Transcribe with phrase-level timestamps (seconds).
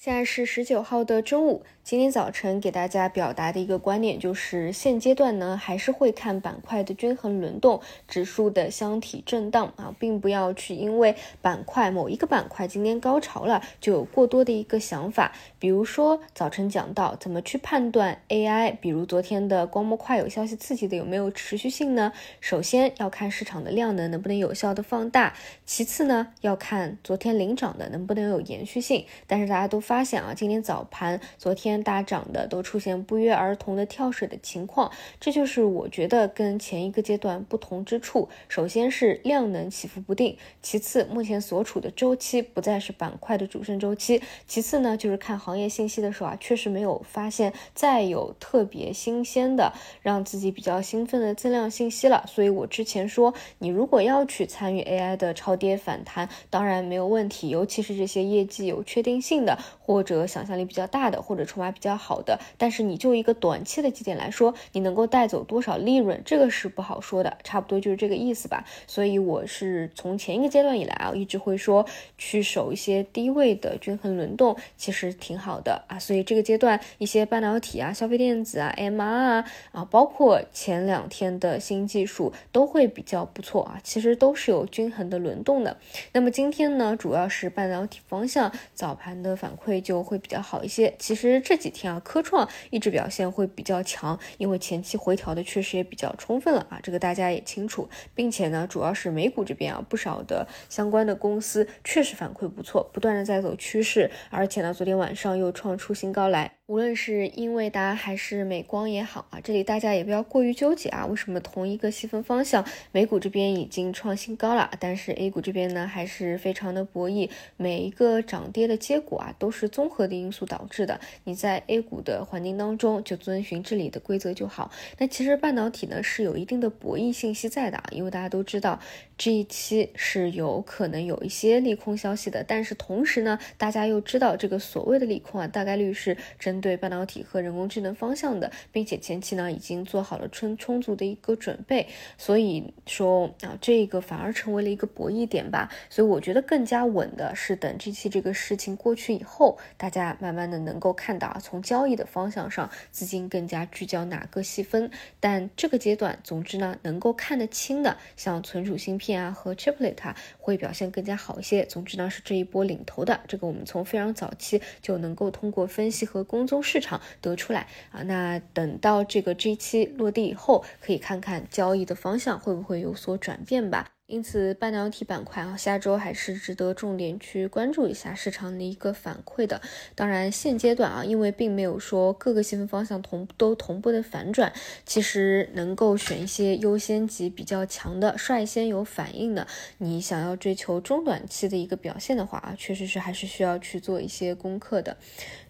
[0.00, 1.64] 现在是十九号的中午。
[1.88, 15.32] 今天早晨给大家表达的一个观点就是，现阶段呢还是会看板块的均衡轮动，指数的箱体震荡啊，并不要去因为板块某一个板块今天高潮了就有过多的一个想法。
[15.58, 22.12] 比如说早晨讲到怎么去判断 AI，比如昨天的光模块有消息刺激的有没有持续性呢？
[22.42, 25.32] 首先要看市场的量能能不能有效的放大，
[25.64, 29.06] 其次呢要看昨天领涨的能不能有延续性。
[29.26, 31.77] 但是大家都发现啊，今天早盘昨天。
[31.82, 38.28] 大涨的都出现不约而同的跳水的情况，这就是我觉得跟前一个阶段不同之处。
[38.48, 52.24] 首先是量能起伏不定，其次目前所处的周期不再是板块的主升周期，其次呢就是看行业信息的时候啊，确实没有发现再有特别新鲜的让自己比较兴奋的增量信息了。
[52.26, 61.67] 所以我之前说，你如果要去参与 AI 的超跌反弹，当然没有问题，尤其是这些业绩有确定性的，或者想象力比较大的，或者筹码。
[61.70, 68.64] 比较好的，但是你就一个短期的基点来说，你能够带走多少利润，这个是不好说的，差不多就是这个意思吧。
[68.86, 71.84] 所以我是从前一个阶段以来啊，一直会说
[72.16, 75.98] 去守一些低位的均衡轮动，其实挺好的啊。
[75.98, 85.76] 所以这个阶段一些半导体啊、消费电子啊、MR 啊啊，包括前两天的新技术都会比较不错啊，其实都是有均衡的轮动的。
[86.12, 90.94] 那么今天呢，主要是半导体方向早盘的反馈就会比较好一些。
[90.98, 91.68] 其实这几。
[91.68, 106.57] 几天啊，科创一直表现会比较强，因为前期回调的确实也比较充分了啊，这个大家也清楚，并且呢，主要是美股这边啊，不少的相关的公司确实反馈不错，不断的在走趋势，而且呢，昨天晚上又创出新高来。
[106.68, 111.06] 无论是英伟达还是美光也好啊，这里大家也不要过于纠结啊。
[111.06, 117.30] 为什么同一个细分方向，美股这边已经创新高了，但是 A 股这边呢还是非常的博弈。
[117.56, 121.00] 每一个涨跌的结果啊，都是综合的因素导致的。
[121.24, 124.70] 你在 A 股的环境当中就遵循这里的规则就好。
[124.98, 128.78] 那其实半导体呢是有一定的博弈信息在的啊，因为大家都知道
[129.16, 136.14] 这一期是有可能有一些利空消息的，但是同时呢，大家又知道这个所谓的利空啊，大概率是
[136.60, 141.86] 对半导体和人工智能方向的，并且前期呢已经做好了充充足的一个准备，
[142.16, 145.70] 所以说啊这个反而成为了一个博弈点吧。
[145.90, 154.90] 所以我觉得更加稳的是等这期这个事情过去以后，大家慢慢的能够看到啊从交易的方向上资金更加聚焦哪个细分。
[155.20, 159.96] 但这个阶段，总之呢能够看得清的，像存储芯片啊和 chiplet
[160.38, 161.64] 会表现更加好一些。
[161.66, 173.86] 总之呢是这一波领头的，这个我们从非常早期就能够通过分析和工从市场得出来啊，那等到这个 G 七落地以后，可以看看交易的方向会不会有所转变吧。
[174.08, 179.60] 因此，半导体板块啊，下周还是值得重点去关注一下市场的一个反馈的。
[179.94, 184.50] 当然，现阶段啊，因为并没有说各个细分方向同都同步的反转，
[184.86, 189.46] 其实能够选一些优先级比较强的、率先有反应的。
[189.76, 194.96] 你想要追求中短期的一个表现的话啊，确实是还是需要去做一些功课的。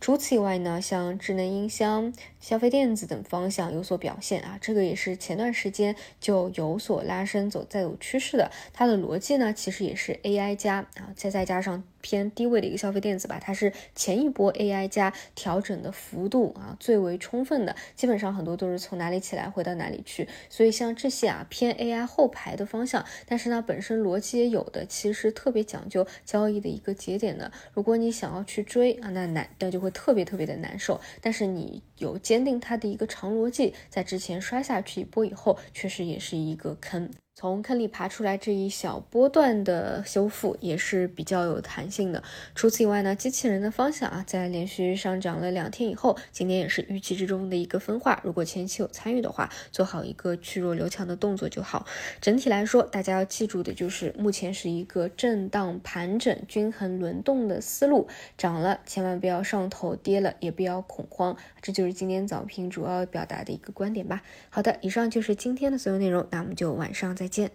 [0.01, 11.82] 除此以外呢，像智能音箱、消费电子等方向有所表现啊，这个也是前段时间就有所拉升走在有趋势的它的逻辑呢，其实也是 AI 加啊，再再加上。
[12.00, 27.50] 偏低位的一个消费电子吧，它是前一波 AI 加调整的幅度啊最为充分的，基本上很多都是从哪里起来回到哪里去，所以像这些啊偏 AI 后排的方向，但是呢本身逻辑也有的，其实特别讲究交易的一个节点的。
[27.75, 31.00] 如果你想要去追啊，那难那就会特别特别的难受。
[31.20, 37.10] 但是你有坚定它的一个长逻辑，在之前摔下去一波以后，确实也是一个坑。
[37.41, 41.88] 从坑里爬出来这一小波段的修复也是比较有弹。
[41.88, 42.22] 性的。
[42.54, 48.21] 除此以外呢，机器人的方向啊，在连续上涨了两天以后，今天也是预期之中的一个分化。
[48.25, 51.87] 如果前期有参与的话，做好一个去弱留强的动作就好。
[52.21, 58.09] 整体来说，大家要记住的就是，目前是一个震荡盘整、均衡轮动的思路。
[58.37, 61.36] 涨了千万不要上头，跌了也不要恐慌。
[61.63, 64.22] 这就是今天早评主要表达的一个观点吧。
[64.51, 67.53] 好的，以上就是今天的所有内容，那我们就晚上再见。